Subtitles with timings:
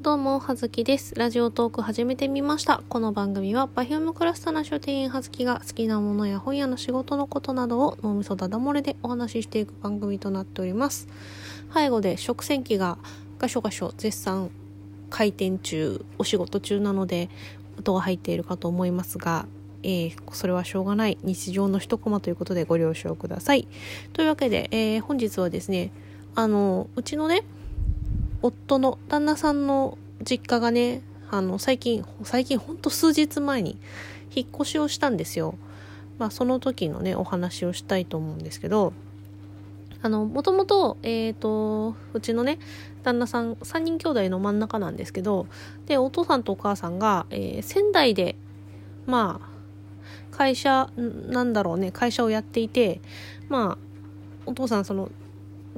[0.00, 1.16] どうも、はずきです。
[1.16, 2.84] ラジオトーク始めてみました。
[2.88, 11.08] この番組は、バヒュームクラスターな書店員はずきが好きなものや本屋の仕事のことなどを脳みそだだ漏れでお話ししていく番組となっております。
[11.74, 12.96] 背後で食洗機が
[13.40, 14.52] ガショガショ絶賛
[15.10, 17.28] 開店中、お仕事中なので、
[17.80, 19.46] 音が入っているかと思いますが、
[19.82, 23.66] えー、それはしょうがない日常の一コマということでご了承ください。
[24.12, 25.90] というわけで、えー、本日はですね、
[26.36, 27.42] あの、うちのね、
[28.42, 33.78] 夫の旦那さんの実家がね、あの、最近、最近ほんと数日前に
[34.34, 35.56] 引っ越しをしたんですよ。
[36.18, 38.92] まあ、その時のね、お話をしたいと思うんですけど、
[40.00, 42.58] あの、もともと、えっ、ー、と、うちのね、
[43.02, 45.46] 旦那さん、3人兄弟の真ん中なんですけど、
[45.86, 48.36] で、お父さんとお母さんが、えー、仙台で、
[49.06, 49.48] まあ、
[50.30, 53.00] 会社、なんだろうね、会社をやっていて、
[53.48, 53.78] まあ、
[54.46, 55.10] お父さん、その、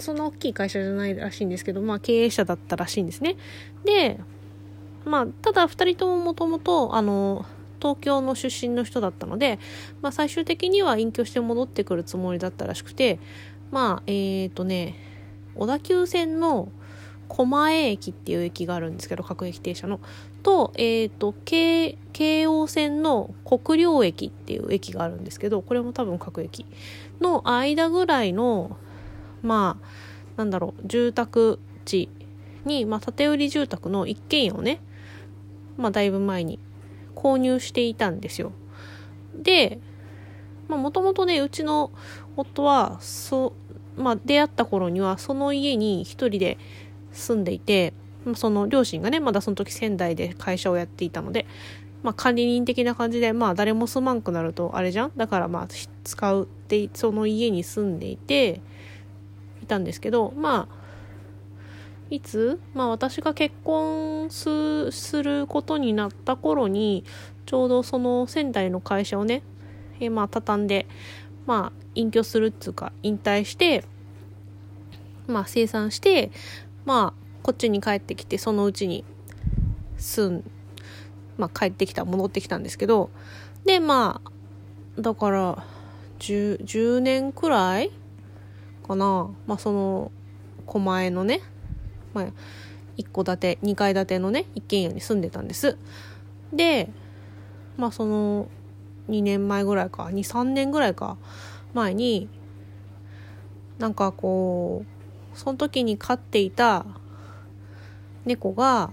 [0.00, 3.36] そんな大きい会社じゃないらしいんですけど、まあ経営者だったらしいんですね。
[3.84, 4.20] で、
[5.04, 7.46] まあ、ただ二人とももともと、あの、
[7.80, 9.58] 東京の出身の人だったので、
[10.02, 13.18] まあ最終的には隠居して戻ってくるつもりだったらしくて、
[13.70, 14.96] まあ、えっ、ー、とね、
[15.54, 16.70] 小田急線の
[17.28, 20.00] 狛江駅っていう駅があるんですけど、各駅停車の。
[20.42, 26.66] と、えっ、ー、と、京、京王線の国領駅っていう駅があるんですけど、これも多分各駅
[27.20, 28.76] の間ぐらいの、
[29.42, 29.86] まあ、
[30.36, 32.08] なんだろう、住宅地
[32.64, 34.80] に、まあ、建売り住宅の一軒家をね、
[35.76, 36.58] まあ、だいぶ前に
[37.14, 38.52] 購入していたんですよ。
[39.34, 39.78] で、
[40.68, 41.90] まあ、もともとね、うちの
[42.36, 43.54] 夫は、そ
[43.96, 46.58] う、まあ、出会った頃には、その家に一人で
[47.12, 47.92] 住んでいて、
[48.24, 51.46] まあその両親がね、まだその時仙台で会社をやっていたので、
[52.02, 55.12] まあ管理人的な感じで、まあ誰も住まんくなるとあれじゃん？
[55.16, 55.68] だからまあ
[56.04, 58.60] 使うって、その家に住んでいて、
[59.70, 60.74] たんですけど、まあ、
[62.10, 62.58] いつ？
[62.74, 64.90] まあ私が結婚す
[65.22, 67.04] ることになった頃に、
[67.46, 69.42] ちょうどその仙台の会社をね、
[70.00, 70.86] えー、まあ畳んで、
[71.46, 73.84] まあ隠居するっつうか、引退して、
[75.28, 76.32] まあ生産して、
[76.84, 79.04] まあこっちに帰ってきて、そのうちに
[79.96, 80.50] 住ん、
[81.38, 83.10] まあ帰ってきた、戻ってきたんですけど、
[83.64, 85.64] で、まあ、だから、
[86.18, 87.90] 10, 10年くらい
[88.90, 90.10] かな、まあ、その
[90.66, 91.40] 狛江のね、
[92.12, 92.26] まあ、
[92.96, 95.78] 一戸建て2階建てのね一軒家に住んでたんです。
[96.52, 96.90] で
[97.76, 98.48] まあその
[99.08, 101.16] 2年前ぐらいか23年ぐらいか
[101.72, 102.28] 前に
[103.78, 104.84] なんかこ
[105.34, 106.84] うその時に飼っていた
[108.24, 108.90] 猫が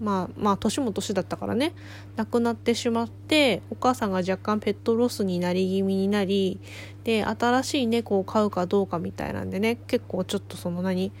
[0.00, 1.72] まあまあ年も年だったからね。
[2.16, 6.60] 亡くなってしまってお母さんが若干ペットロスになり気味になり
[7.04, 9.76] で新しい猫を飼うかどうかみたいなんでね。
[9.86, 11.12] 結構ちょっとその何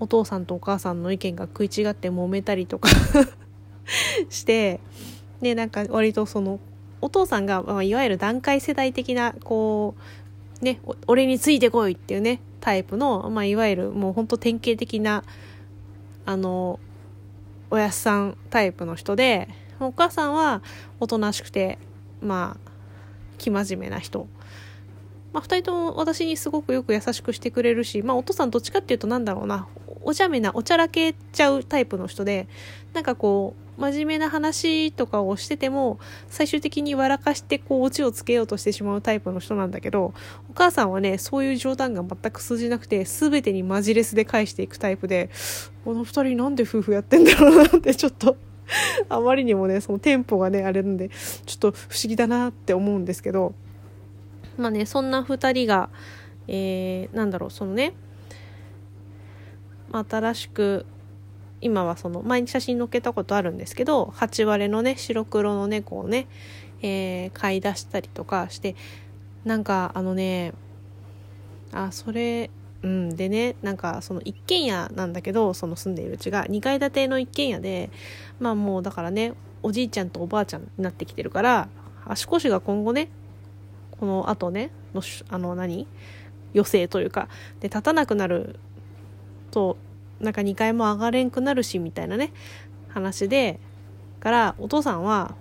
[0.00, 2.90] お父さんとお母さんの意見が食い違って揉めたりとか
[4.28, 4.80] して
[5.40, 6.60] でなんか割とその
[7.00, 9.94] お父さんが、まあ、いわゆる段階世代的なこ
[10.60, 15.22] うね俺についてこいっていうねタイプの、まあ、いわゆるもうほんと典型的な
[16.24, 16.80] あの
[17.70, 19.48] おやすさんタイプの人で、
[19.80, 20.62] お母さんは
[21.00, 21.78] おとなしくて、
[22.20, 22.70] まあ、
[23.38, 24.28] 生真面目な人。
[25.32, 29.66] まあ、二人とも私にすごくよく優しくしてくれるし、まあ、お父さんどっちかっていうとなんだろうな、
[30.02, 32.48] お茶目な、おちゃらけちゃうタイプの人で、
[32.94, 35.98] なんかこう、真面目な話とかをしてても、
[36.28, 40.14] 最終的に笑かしてこう、オチをつけようとしてしまうタイプの人なんだけど、
[40.50, 45.30] お母さんはね、そういう冗談が全く通じなくて、全てにマジレスで返していくタイプで、
[45.84, 48.36] この二人なんで夫婦やってんだろうなってちょっと
[49.08, 51.10] あまりにもね、そのテンポがね、あれなんで、
[51.46, 53.54] ちょっと不思議だなって思うんですけど、
[54.56, 55.90] まあね、そんな二人が、
[56.48, 57.92] えー、なんだろう、そのね、
[59.92, 60.86] 新しく
[61.60, 66.26] 今はその前に写真載っけたことあるんですけど8割のね白黒の猫をね、
[66.82, 68.76] えー、買い出したりとかして
[69.44, 70.52] なんかあのね
[71.72, 72.50] あそれ
[72.82, 77.90] うんでねなんかその一軒家なんだけどその住んでいるうちが2階建ての一軒家で
[78.38, 79.32] まあもうだからね
[79.62, 81.68] おじいちゃんとおばあちゃんになってきてるから
[82.04, 83.08] 足腰が今後ね
[83.98, 85.86] この後ねのあの何？
[86.54, 87.28] 余生というか
[87.60, 88.58] で立たなくなる
[89.50, 89.76] と
[90.20, 92.32] なんか2階も上がれんくなるしみたいなね
[92.88, 93.60] 話で
[94.20, 95.34] からお父さんは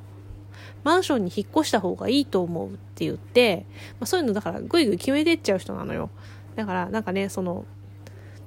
[0.83, 3.65] マンションに引っ越した方がいいと思うって言って、
[3.99, 6.09] まあ、そういうのだからぐいぐい決めてっちゃう人なのよ。
[6.55, 7.65] だからなんかねその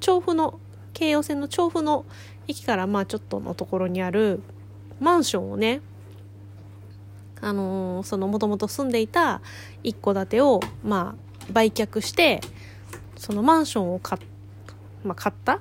[0.01, 0.59] 調布の
[0.95, 2.05] 京葉線の調布の
[2.47, 4.41] 駅からまあちょっとのところにある
[5.01, 5.81] マンションをね
[7.41, 9.41] あのー、そのもともと住んでいた
[9.83, 12.41] 一戸建てをまあ売却して
[13.17, 14.19] そのマンションを買,、
[15.05, 15.61] まあ、買った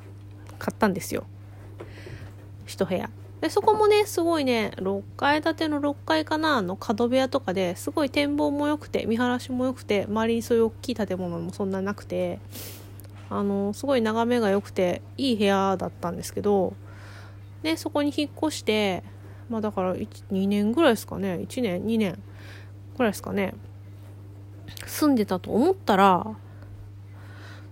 [0.60, 1.26] 買ったんですよ。
[2.66, 3.10] 一部屋。
[3.42, 12.40] で、そこもね、すごいね、6階建ての6階かな、の角部屋とかですごい展望も良くて、見晴らしも良くて、周りにそういう大きい建物もそんななくて、
[13.30, 16.74] あの、すごい眺めが良くて、いい部屋だったんですけど、
[17.62, 19.04] で、そこに引っ越して、
[19.50, 22.18] まあだから2年ぐらいですかね、1年、2年
[22.98, 23.54] ぐらいですかね、
[24.88, 26.36] 住んでたと思ったら、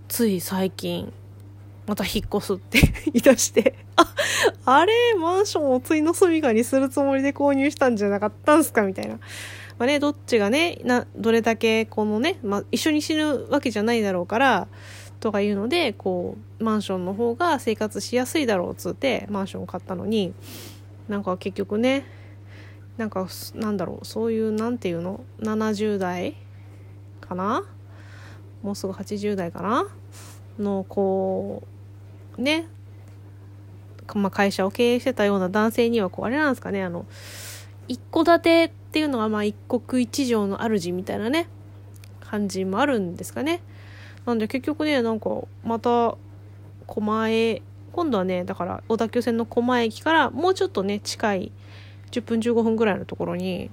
[0.07, 1.11] つい最近、
[1.87, 4.05] また引っ越すって言い出して、 あ、
[4.65, 8.81] あれ、マンションをついの住みかにするつもりで購入したんじゃなかったんすか？
[8.83, 9.19] みたいな。
[9.77, 14.67] まあね、どっちがね、な、どれだけこのね、まあ一緒に死ぬわけじゃないだろうから、
[15.19, 20.33] とかいうので、こう、マンションの方が生活しやすいだろうつって、マンションを買ったのに、
[21.07, 22.05] なんか結局ね、
[22.97, 26.35] なんか、なんだろう、そういう、なんていうの ?70 代
[27.21, 27.63] かな？
[28.63, 29.87] もうすぐ80代かな？
[30.57, 31.67] の、こう、
[32.37, 32.67] ね、
[34.13, 37.05] まあ、会社を経営してたような男性には、こう、あれなんですかね、あの、
[37.87, 41.47] 一戸建てっていうのは、まあ、一国一城の主みたいなね、
[42.19, 43.61] 感じもあるんですかね。
[44.25, 45.29] なんで結局ね、なんか、
[45.63, 46.17] また、
[46.87, 47.61] 狛江、
[47.93, 51.51] 今度はね、だから、小田急線の狛江駅からもうちょっとね、近い、
[52.11, 53.69] 10分15分ぐらいのところに、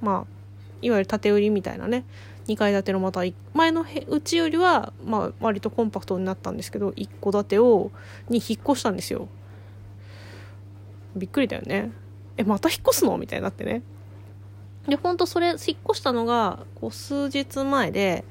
[0.00, 0.40] まあ、
[0.82, 2.04] いわゆる建て売りみたいなね、
[2.50, 3.20] 2階建てのまた
[3.54, 7.92] 前のうちよりは、まあ、割とコンパクトになったんですけど一戸建てを
[8.28, 9.28] に引っ越したんですよ。
[11.14, 11.92] びっくりだよね。
[12.36, 13.16] えまた引っ越すの？
[13.18, 13.82] みたいになってね。
[14.88, 18.24] でほんとそれ引っ越したのがこう数日前で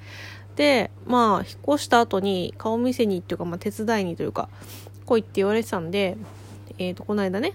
[0.57, 4.49] でまあ引っ越した後に顔見せにっていうか、まあ、手伝いにというか
[5.05, 6.17] 来いって言われてたんで
[6.77, 7.53] えっ、ー、とこの間ね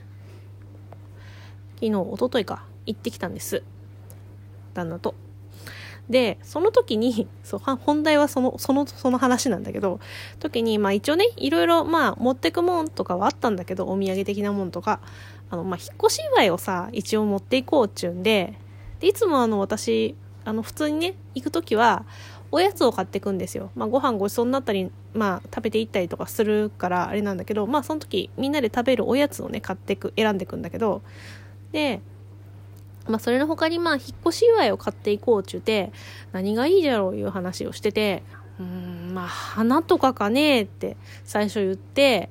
[1.75, 3.63] 昨日一昨日か行ってきたんです。
[4.73, 5.15] 旦那と。
[6.09, 10.01] で、その時に、 そう、本題はその、その、その話なんだけど、
[10.39, 15.01] 時に、まあ一応ね、いろいろ、まあ持ってくもんとかはあったんだけど、お土産的なもんとか、
[15.51, 18.55] あの、まあ引っ越し祝いをさ、一応持っていこうっちゅうんで、
[19.01, 20.15] で、いつもあの、私、
[20.45, 22.05] あの、普通にね、行く時は、
[22.55, 23.73] おやつを買っていくんですよ。
[23.75, 31.03] まあご飯ごちそうになったり、まあ食べていったりとかするから、あれなんだけど、まあその時、みんなで食べるおやつをね、買っていく、選んでいくんだけど、
[31.73, 32.01] で、
[33.07, 35.93] まあ、それの他にまあ、引っ越し祝いを買っていこうちゅうて、
[36.33, 38.23] 何がいいじゃろういう話をしてて、
[38.59, 42.31] うん、まあ、花とかかねえって最初言って、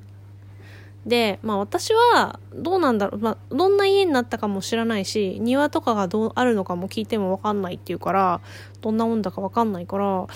[1.06, 8.42] で、まあ私はどうなんだろう、まあどんな家になったかも知らないし、庭とかがどうあるのかも聞いてもわかんないっていうから、
[8.82, 10.28] どんなもんだかわかんないから、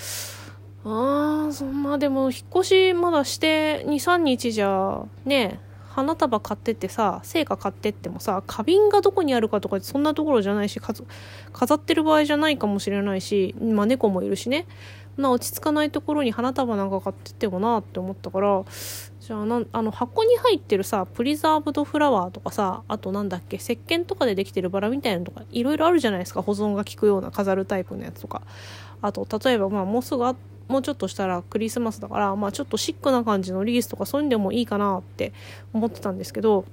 [0.84, 5.58] ああ、そんなでも引っ越しまだして2、3日じゃ、ね、
[5.98, 14.66] 花束買ってってさ、成果買ってってもさ、花瓶がどこにあるかとかそんなところじゃないし、飾ってる場合じゃないかもしれないし、まあ猫もいるしね。
[15.16, 18.62] な落ち着かないところに花束なんか買ってってもなって思ったから、
[19.18, 28.42] じゃあなあの箱に入ってるさ、プリザーブドフラワーとかさ、あとなんだっけ、石鹸とかでできてるバラみたいなのとか、いろいろあるじゃないですか、保存が効くような飾るタイプのやつとか。
[29.02, 35.32] あと、例えばまあもうすぐあってもうちょっとしたらクリスマスだから、まあちょっとシックな感じのリースとかそういうんでもいいかなって
[35.72, 36.64] 思ってたんですけど、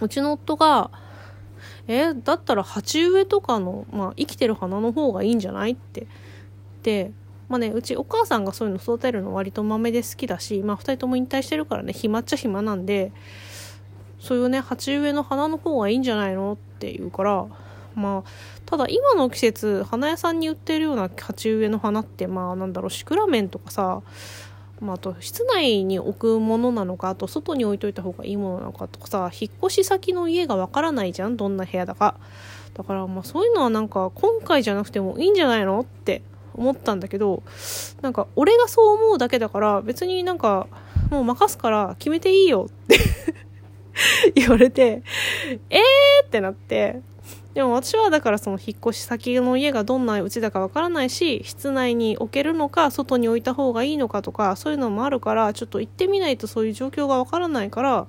[0.00, 0.90] うちの夫が、
[1.86, 6.06] えー、だったら鉢植えとかの、まあ生きてる花の方がいいんじゃないって。
[6.82, 7.12] で、
[7.48, 13.12] まあね、うちお母さんがそういうの育てるの割と豆で好きだし、まあ二人とも引退してるからね、暇っちゃ暇なんで、
[14.18, 17.46] そういうね、鉢植えの花の方がいいんじゃないのって言うから、
[17.94, 18.30] まあ、
[18.66, 24.02] ただ今の季節、花屋さんに売ってるような鉢植えの花って、まあなんだろう、シクラメンとかさ、
[24.80, 32.16] まあ、あと室内に置くものなのかあと外に置いといた方がいいものなのかとかさ引っ越し先の家がわからないじゃんどんな部屋だか。
[32.74, 36.22] だからまあそういうのはなんか今回じゃなくてもいいんじゃないのって
[36.54, 37.42] 思ったんだけど
[38.02, 40.66] なんか俺がそう思うだけだから別になんか
[41.10, 42.98] もう任すから決めていいよって
[44.34, 45.02] 言われて
[45.70, 47.00] えーってなって
[47.54, 58.06] でも私はだからその引っ越し先の家がどんな家だかわからないし、室内に置けるのか、外に置いた方がいいのかとか、そういうのもあるから、ちょっと行ってみないとそういう状況がわからないから、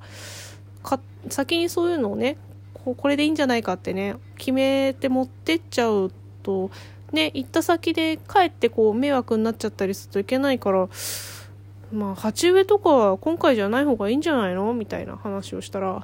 [0.82, 1.00] か、
[1.30, 2.38] 先にそういうのをね、
[2.74, 6.12] ここれでいいんじゃないかってね、決めて持ってっちゃう
[6.42, 6.72] と、
[7.12, 10.90] ね、行った先で帰ってこう迷惑になっちゃったりするといけないから、
[11.94, 14.74] まあ、鉢植えとかは今回じゃない方がいいんじゃないの？
[14.74, 16.04] みたいな話をしたら、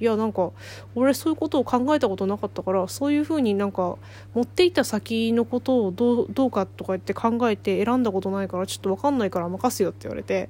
[0.00, 0.52] いやなんか
[0.94, 3.96] 俺そういうことを考えたことなかったからそういうふうになんか
[4.34, 10.48] 持っていった先のことをどうどうかとか言って考えて選んだことないからちょっと分かんないから任すよって言われて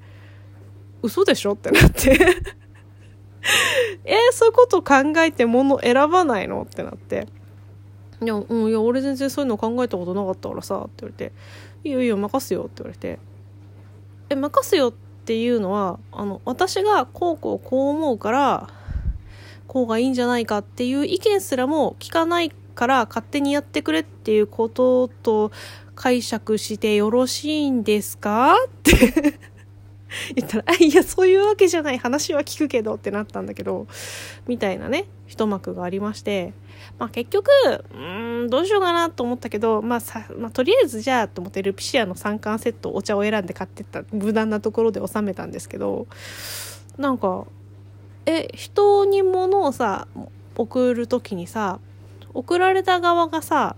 [1.02, 2.18] 嘘でしょってなって。
[4.04, 7.28] えー、そういうこと考えて物選ばないのってなって。
[8.22, 11.32] いや、うん、いや、俺全然そういうの考えたことなかったからさ、って言われて、
[11.84, 13.18] いいよいいよ、任すよって言われて、
[14.30, 14.92] え、任すよっ
[15.24, 18.70] ていうのは、あの、私がこうこうこう思うから、
[19.68, 25.52] こうがいいんじゃないかっていう意見すらも聞かないから勝手にやってくれっていうことと
[25.94, 28.54] 解釈してよろしいんですか？
[28.54, 29.38] って。
[30.34, 31.98] 言ったら、いや、そういうわけじゃない。
[31.98, 33.86] 話は聞くけどってなったんだけど、
[34.46, 36.54] みたいなね、一幕がありまして、
[36.98, 37.50] まあ結局、
[37.94, 46.06] うん、どうしようかなと思ったけど、まあさ、まあとりあえずじゃあと思ってルピシアの3巻セットお茶を選んで買ってった無難なところで収めたんですけど、
[46.96, 47.44] なんか、
[48.30, 50.06] え、人に物をさ、
[50.54, 51.80] 送る時にさ、
[52.34, 53.74] 送られた側がさ、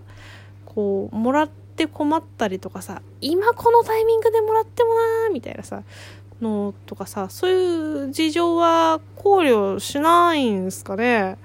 [0.65, 5.83] こう、もらって困ったりとかさ、今このタイミングでもらってもなーみたいなさ、
[6.41, 11.37] のとかさ、そういう事情は考慮しないんですかね。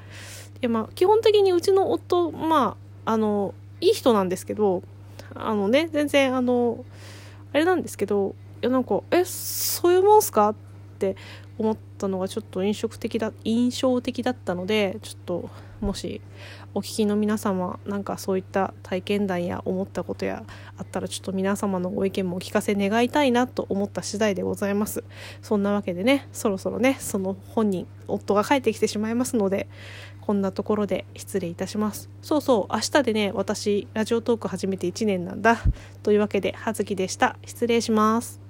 [0.56, 4.82] いや、まあ、基本的にうちの夫、まあ、あの、いい人なんですけど、
[5.32, 6.84] あのね、全然、あの、
[7.52, 10.48] あれなんですけど、いや、なんか、え、そういうもんすか？
[10.48, 10.54] っ
[10.98, 11.14] て
[11.58, 15.50] 思ったのがちょっと印象的だ、印象的だったので、ちょっと、
[15.80, 16.20] もし、
[16.76, 20.44] お聞きの皆様なんかそういった体験談や思ったことや
[20.76, 25.02] あったらちょっと皆様のご意見もお聞かせ願いたいなと思った次第でございます。
[25.40, 29.68] そんなわけでねそろそろねその本人夫が帰ってきてしまいますので
[30.20, 32.10] こんなところで失礼いたします。
[32.20, 35.56] そうそう明日でね私ラジオトーク始めて1年なんだ。
[36.02, 37.38] というわけで葉月でした。
[37.46, 38.45] 失礼します。